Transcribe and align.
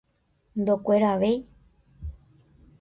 Ndokueravéi. 0.59 1.37